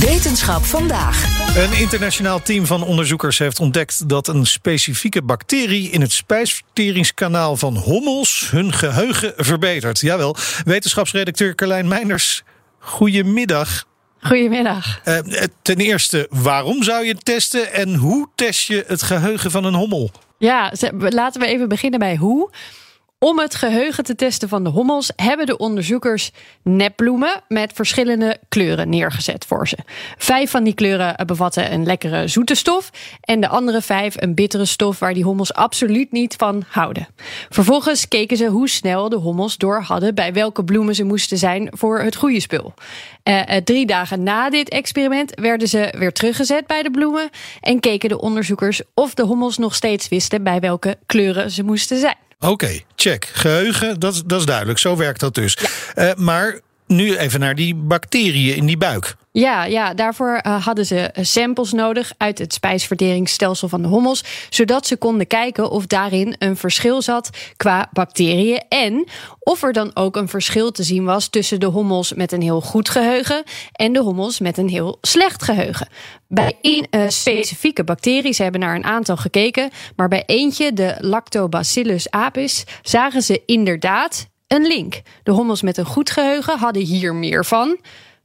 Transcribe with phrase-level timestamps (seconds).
[0.00, 1.24] Wetenschap vandaag.
[1.56, 7.76] Een internationaal team van onderzoekers heeft ontdekt dat een specifieke bacterie in het spijsverteringskanaal van
[7.76, 10.00] hommels hun geheugen verbetert.
[10.00, 12.42] Jawel, wetenschapsredacteur Carlijn Meinders.
[12.78, 13.84] Goedemiddag.
[14.20, 15.00] Goedemiddag.
[15.04, 15.18] Uh,
[15.62, 20.10] ten eerste, waarom zou je testen en hoe test je het geheugen van een hommel?
[20.38, 22.50] Ja, laten we even beginnen bij hoe.
[23.22, 26.30] Om het geheugen te testen van de hommels hebben de onderzoekers
[26.62, 29.76] nepbloemen met verschillende kleuren neergezet voor ze.
[30.18, 34.64] Vijf van die kleuren bevatten een lekkere zoete stof en de andere vijf een bittere
[34.64, 37.08] stof waar die hommels absoluut niet van houden.
[37.48, 41.68] Vervolgens keken ze hoe snel de hommels door hadden bij welke bloemen ze moesten zijn
[41.70, 42.74] voor het goede spul.
[43.24, 47.30] Uh, drie dagen na dit experiment werden ze weer teruggezet bij de bloemen
[47.60, 51.98] en keken de onderzoekers of de hommels nog steeds wisten bij welke kleuren ze moesten
[51.98, 52.28] zijn.
[52.40, 53.28] Oké, check.
[53.32, 54.78] Geheugen, dat, dat is duidelijk.
[54.78, 55.58] Zo werkt dat dus.
[55.94, 56.60] Uh, maar
[56.90, 59.16] nu even naar die bacteriën in die buik.
[59.32, 64.86] Ja, ja daarvoor uh, hadden ze samples nodig uit het spijsverteringsstelsel van de hommels, zodat
[64.86, 69.08] ze konden kijken of daarin een verschil zat qua bacteriën en
[69.38, 72.60] of er dan ook een verschil te zien was tussen de hommels met een heel
[72.60, 73.42] goed geheugen
[73.72, 75.88] en de hommels met een heel slecht geheugen.
[76.28, 80.96] Bij één uh, specifieke bacterie, ze hebben naar een aantal gekeken, maar bij eentje, de
[80.98, 85.00] Lactobacillus apis, zagen ze inderdaad een link.
[85.22, 87.78] De hommels met een goed geheugen hadden hier meer van.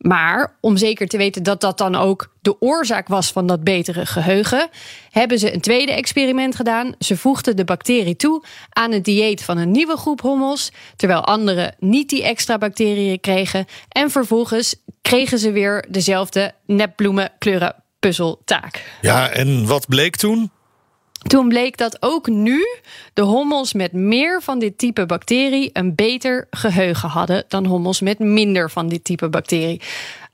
[0.00, 4.06] Maar om zeker te weten dat dat dan ook de oorzaak was van dat betere
[4.06, 4.68] geheugen,
[5.10, 6.94] hebben ze een tweede experiment gedaan.
[6.98, 11.74] Ze voegden de bacterie toe aan het dieet van een nieuwe groep hommels, terwijl anderen
[11.78, 13.66] niet die extra bacteriën kregen.
[13.88, 18.98] En vervolgens kregen ze weer dezelfde nepbloemenkleuren puzzeltaak.
[19.00, 20.50] Ja, en wat bleek toen?
[21.26, 22.66] Toen bleek dat ook nu
[23.14, 28.18] de hommels met meer van dit type bacterie een beter geheugen hadden dan hommels met
[28.18, 29.80] minder van dit type bacterie.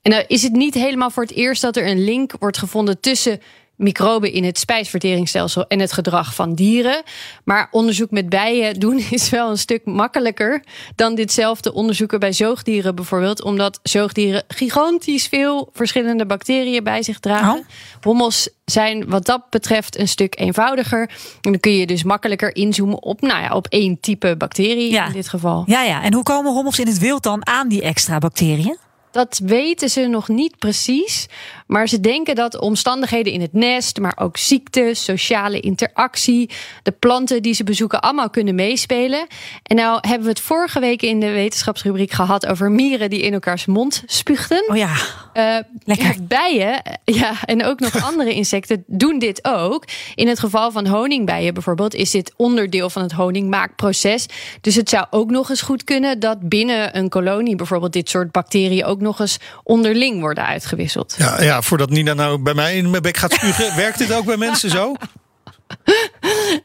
[0.02, 3.00] En dan is het niet helemaal voor het eerst dat er een link wordt gevonden
[3.00, 3.40] tussen
[3.76, 7.02] microben in het spijsverteringsstelsel en het gedrag van dieren.
[7.44, 10.62] Maar onderzoek met bijen doen is wel een stuk makkelijker
[10.94, 17.58] dan ditzelfde onderzoeken bij zoogdieren bijvoorbeeld, omdat zoogdieren gigantisch veel verschillende bacteriën bij zich dragen.
[17.58, 17.66] Oh.
[18.00, 21.10] Hommels zijn wat dat betreft een stuk eenvoudiger.
[21.40, 25.12] En dan kun je dus makkelijker inzoomen op, nou ja, op één type bacterie in
[25.12, 25.62] dit geval.
[25.66, 26.02] Ja, ja.
[26.02, 28.76] En hoe komen hommels in het wild dan aan die extra bacteriën?
[29.16, 31.26] Dat weten ze nog niet precies.
[31.66, 36.50] Maar ze denken dat omstandigheden in het nest, maar ook ziekte, sociale interactie,
[36.82, 39.26] de planten die ze bezoeken, allemaal kunnen meespelen.
[39.62, 43.32] En nou hebben we het vorige week in de wetenschapsrubriek gehad over mieren die in
[43.32, 44.64] elkaars mond spuugden.
[44.68, 44.94] Oh ja.
[45.34, 46.14] Uh, Lekker.
[46.28, 49.84] Bijen, ja, en ook nog andere insecten doen dit ook.
[50.14, 54.26] In het geval van honingbijen bijvoorbeeld is dit onderdeel van het honingmaakproces.
[54.60, 58.32] Dus het zou ook nog eens goed kunnen dat binnen een kolonie bijvoorbeeld dit soort
[58.32, 61.14] bacteriën ook nog eens onderling worden uitgewisseld.
[61.18, 64.24] Ja, ja voordat Nina nou bij mij in mijn bek gaat spugen, werkt dit ook
[64.24, 64.94] bij mensen zo?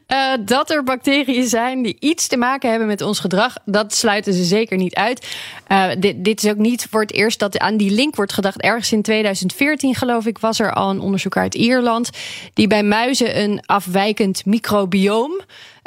[0.08, 4.32] Uh, dat er bacteriën zijn die iets te maken hebben met ons gedrag, dat sluiten
[4.32, 5.26] ze zeker niet uit.
[5.68, 8.60] Uh, dit, dit, is ook niet voor het eerst dat aan die link wordt gedacht.
[8.60, 12.10] Ergens in 2014, geloof ik, was er al een onderzoeker uit Ierland
[12.54, 15.40] die bij muizen een afwijkend microbioom.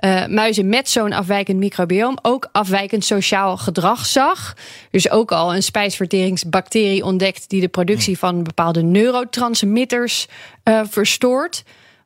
[0.06, 4.54] Uh, muizen met zo'n afwijkend microbioom ook afwijkend sociaal gedrag zag.
[4.92, 10.28] Dus ook al een spijsverteringsbacterie ontdekt die de productie van bepaalde neurotransmitters
[10.64, 11.64] uh, verstoort.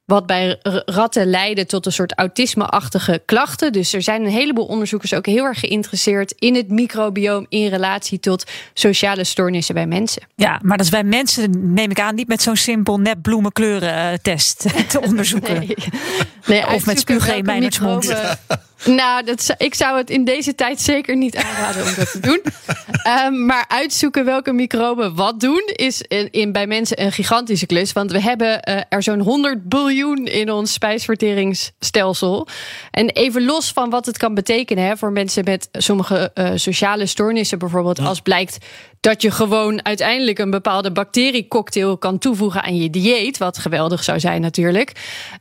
[0.09, 3.71] Wat bij ratten leidde tot een soort autisme-achtige klachten.
[3.71, 8.19] Dus er zijn een heleboel onderzoekers ook heel erg geïnteresseerd in het microbioom in relatie
[8.19, 8.43] tot
[8.73, 10.21] sociale stoornissen bij mensen.
[10.35, 14.65] Ja, maar dat is bij mensen, neem ik aan, niet met zo'n simpel nep bloemenkleuren-test
[14.91, 15.53] te onderzoeken.
[15.59, 15.75] Nee.
[16.45, 18.13] nee of met in mijn mond.
[18.85, 22.41] Nou, dat, ik zou het in deze tijd zeker niet aanraden om dat te doen.
[23.25, 27.93] um, maar uitzoeken welke microben wat doen, is in, in, bij mensen een gigantische klus.
[27.93, 32.47] Want we hebben uh, er zo'n 100 biljoen in ons spijsverteringsstelsel.
[32.91, 37.05] En even los van wat het kan betekenen hè, voor mensen met sommige uh, sociale
[37.05, 38.57] stoornissen, bijvoorbeeld, als blijkt
[38.99, 44.19] dat je gewoon uiteindelijk een bepaalde bacteriecocktail kan toevoegen aan je dieet, wat geweldig zou
[44.19, 44.91] zijn natuurlijk.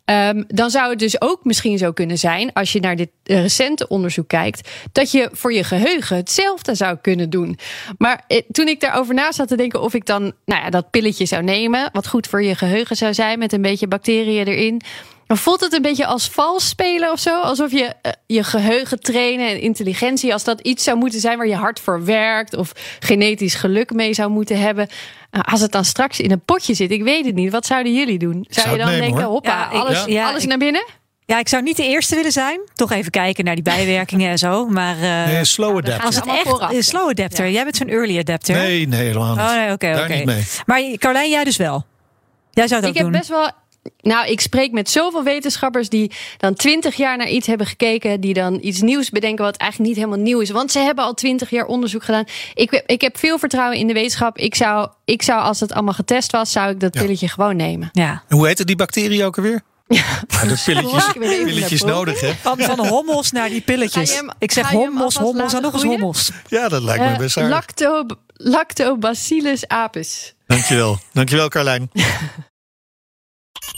[0.05, 3.28] Um, dan zou het dus ook misschien zo kunnen zijn, als je naar dit eh,
[3.41, 7.59] recente onderzoek kijkt, dat je voor je geheugen hetzelfde zou kunnen doen.
[7.99, 10.91] Maar eh, toen ik daarover na zat te denken of ik dan nou ja, dat
[10.91, 14.81] pilletje zou nemen, wat goed voor je geheugen zou zijn, met een beetje bacteriën erin.
[15.27, 17.41] Dan voelt het een beetje als vals spelen of zo.
[17.41, 21.47] Alsof je eh, je geheugen trainen en intelligentie, als dat iets zou moeten zijn waar
[21.47, 24.89] je hard voor werkt of genetisch geluk mee zou moeten hebben.
[25.31, 27.53] Nou, als het dan straks in een potje zit, ik weet het niet.
[27.53, 28.47] Wat zouden jullie doen?
[28.49, 30.85] Zou, zou je dan nemen, denken, hoppa, Ja, ik- alles, ja, alles ik- naar binnen?
[31.31, 32.61] Ja, ik zou niet de eerste willen zijn.
[32.75, 34.67] Toch even kijken naar die bijwerkingen en zo.
[34.67, 36.05] Maar eh, Nee, slow adapt.
[36.05, 37.51] als het echt slow adapter.
[37.51, 38.55] Jij bent zo'n early adapter.
[38.57, 39.45] Nee, nee, helemaal niet.
[39.45, 40.15] Oh, nee, oké, Daar oké.
[40.15, 40.43] niet mee.
[40.67, 41.85] Maar Carlijn, jij dus wel.
[42.51, 43.21] Jij zou het Ik ook heb doen.
[43.21, 43.51] best wel.
[44.01, 48.35] Nou, ik spreek met zoveel wetenschappers die dan twintig jaar naar iets hebben gekeken, die
[48.35, 51.51] dan iets nieuws bedenken wat eigenlijk niet helemaal nieuw is, want ze hebben al twintig
[51.51, 52.25] jaar onderzoek gedaan.
[52.55, 54.39] Ik, ik heb veel vertrouwen in de wetenschap.
[54.39, 57.01] Ik zou, ik zou, als het allemaal getest was, zou ik dat Ja.
[57.01, 57.89] pilletje gewoon nemen.
[57.93, 58.23] Ja.
[58.29, 59.61] Hoe heette die bacterie ook alweer?
[59.89, 62.35] Ja, de pilletjes, pilletjes nodig, hè?
[62.41, 64.15] Van, van hommels naar die pilletjes.
[64.15, 66.31] Hem- ik zeg hommels, hommels en nog eens hommels.
[66.49, 67.53] Ja, dat lijkt me Eh, best aardig.
[67.53, 68.05] lacto,
[68.35, 70.35] lactobacillus apis.
[70.47, 70.99] Dankjewel.
[71.13, 71.91] Dankjewel, Carlijn.